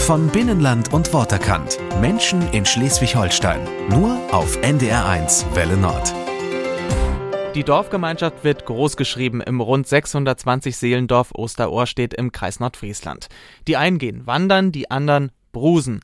[0.00, 1.78] Von Binnenland und Worterkant.
[2.00, 3.60] Menschen in Schleswig-Holstein.
[3.90, 6.12] Nur auf NDR1 Welle Nord.
[7.54, 13.28] Die Dorfgemeinschaft wird großgeschrieben im rund 620 Seelendorf Osterohrstedt im Kreis Nordfriesland.
[13.68, 16.00] Die einen gehen wandern, die anderen brusen.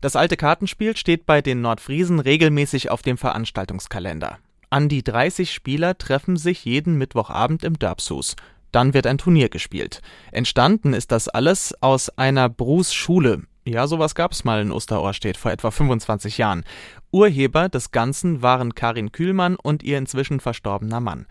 [0.00, 4.38] Das alte Kartenspiel steht bei den Nordfriesen regelmäßig auf dem Veranstaltungskalender.
[4.70, 8.36] An die 30 Spieler treffen sich jeden Mittwochabend im Dörpshus.
[8.72, 10.00] Dann wird ein Turnier gespielt.
[10.32, 13.42] Entstanden ist das alles aus einer Bruce-Schule.
[13.64, 16.64] Ja, sowas gab's mal in Osterohrstedt vor etwa 25 Jahren.
[17.12, 21.26] Urheber des Ganzen waren Karin Kühlmann und ihr inzwischen verstorbener Mann.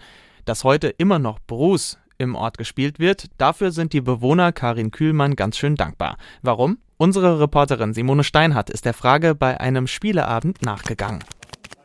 [0.45, 5.35] Dass heute immer noch Bruce im Ort gespielt wird, dafür sind die Bewohner Karin Kühlmann
[5.35, 6.17] ganz schön dankbar.
[6.41, 6.77] Warum?
[6.97, 11.23] Unsere Reporterin Simone Steinhardt ist der Frage bei einem Spieleabend nachgegangen.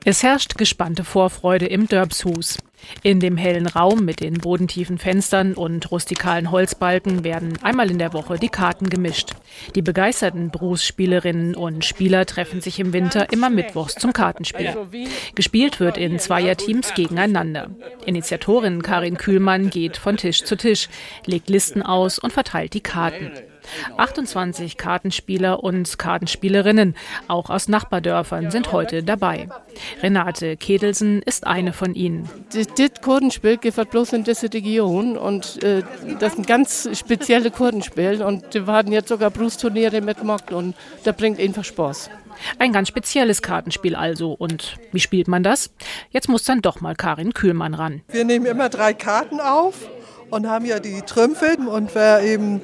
[0.06, 2.58] Es herrscht gespannte Vorfreude im Dörpshus.
[3.02, 8.12] In dem hellen Raum mit den bodentiefen Fenstern und rustikalen Holzbalken werden einmal in der
[8.12, 9.30] Woche die Karten gemischt.
[9.74, 14.76] Die begeisterten Berufsspielerinnen und Spieler treffen sich im Winter immer mittwochs zum Kartenspiel.
[15.34, 17.70] Gespielt wird in Zweierteams gegeneinander.
[18.04, 20.90] Initiatorin Karin Kühlmann geht von Tisch zu Tisch,
[21.24, 23.32] legt Listen aus und verteilt die Karten.
[23.96, 26.94] 28 Kartenspieler und Kartenspielerinnen,
[27.28, 29.48] auch aus Nachbardörfern, sind heute dabei.
[30.02, 32.28] Renate Kedelsen ist eine von ihnen.
[32.52, 35.82] Das, das Kurdenspiel geht bloß in diese Region und äh,
[36.20, 41.12] das ist ein ganz spezielles Kurdenspiel und wir hatten jetzt sogar Brustturniere mitgemacht und da
[41.12, 42.10] bringt einfach Spaß.
[42.58, 44.32] Ein ganz spezielles Kartenspiel also.
[44.32, 45.70] Und wie spielt man das?
[46.10, 48.02] Jetzt muss dann doch mal Karin Kühlmann ran.
[48.08, 49.88] Wir nehmen immer drei Karten auf
[50.30, 52.60] und haben ja die Trümpfe und wer eben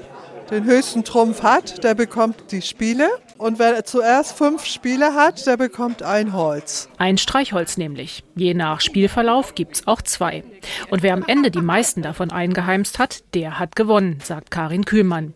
[0.51, 3.09] den höchsten Trumpf hat, der bekommt die Spiele.
[3.39, 6.89] Und wer zuerst fünf Spiele hat, der bekommt ein Holz.
[6.99, 8.23] Ein Streichholz nämlich.
[8.35, 10.45] Je nach Spielverlauf gibt es auch zwei.
[10.91, 15.35] Und wer am Ende die meisten davon eingeheimst hat, der hat gewonnen, sagt Karin Kühlmann.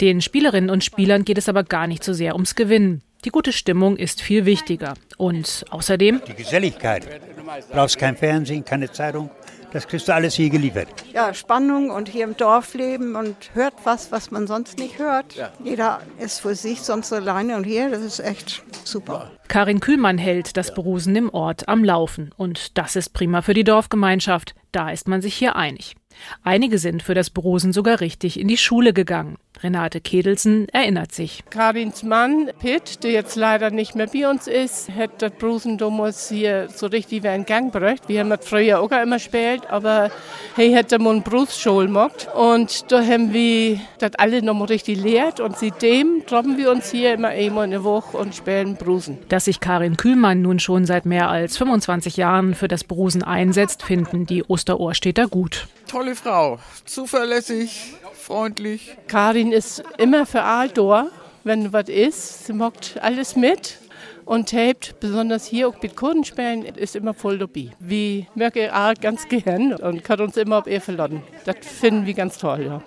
[0.00, 3.02] Den Spielerinnen und Spielern geht es aber gar nicht so sehr ums Gewinnen.
[3.24, 4.94] Die gute Stimmung ist viel wichtiger.
[5.16, 6.20] Und außerdem.
[6.26, 7.04] Die Geselligkeit.
[7.04, 9.30] Du brauchst kein Fernsehen, keine Zeitung.
[9.72, 10.88] Das kriegst du alles hier geliefert.
[11.12, 15.34] Ja, Spannung und hier im Dorf leben und hört was, was man sonst nicht hört.
[15.34, 15.50] Ja.
[15.64, 19.30] Jeder ist für sich, sonst alleine und hier, das ist echt super.
[19.48, 22.32] Karin Kühlmann hält das Berusen im Ort am Laufen.
[22.36, 24.54] Und das ist prima für die Dorfgemeinschaft.
[24.72, 25.94] Da ist man sich hier einig.
[26.42, 29.36] Einige sind für das Berusen sogar richtig in die Schule gegangen.
[29.62, 31.44] Renate Kedelsen erinnert sich.
[31.50, 36.28] Karins Mann, Pitt, der jetzt leider nicht mehr bei uns ist, hat das Brusen damals
[36.28, 38.02] hier so richtig in Gang gebracht.
[38.08, 40.10] Wir haben das früher auch immer gespielt, aber
[40.56, 42.28] er hat mal eine Brustschule gemacht.
[42.34, 47.14] Und da haben wir das alle nochmal richtig lehrt und seitdem treffen wir uns hier
[47.14, 49.18] immer einmal in der Woche und spielen Brusen.
[49.28, 53.82] Dass sich Karin Kühlmann nun schon seit mehr als 25 Jahren für das Brusen einsetzt,
[53.82, 55.68] finden die Osterohrstädter gut.
[55.86, 58.96] Tolle Frau, zuverlässig, freundlich.
[59.08, 61.10] Karin ist immer für Aldor,
[61.44, 62.46] wenn was ist.
[62.46, 63.78] Sie macht alles mit
[64.24, 67.70] und tapet, besonders hier auch mit Kundenspielen, ist immer voll dabei.
[67.78, 71.22] Wir mögen auch ganz gern und kann uns immer auf ihr verladen.
[71.44, 72.82] Das finden wir ganz toll, ja.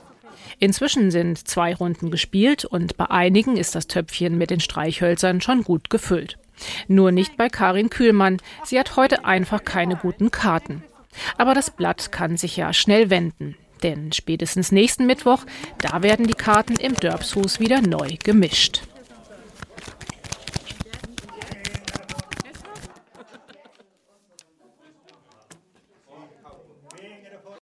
[0.60, 5.64] Inzwischen sind zwei Runden gespielt und bei einigen ist das Töpfchen mit den Streichhölzern schon
[5.64, 6.38] gut gefüllt.
[6.88, 8.38] Nur nicht bei Karin Kühlmann.
[8.64, 10.84] Sie hat heute einfach keine guten Karten.
[11.38, 13.58] Aber das Blatt kann sich ja schnell wenden.
[13.84, 15.46] Denn spätestens nächsten Mittwoch,
[15.80, 18.82] da werden die Karten im Dörpshus wieder neu gemischt.